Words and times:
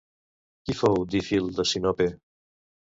Qui 0.63 0.77
fou 0.79 1.05
Dífil 1.13 1.55
de 1.61 1.69
Sinope? 1.75 2.13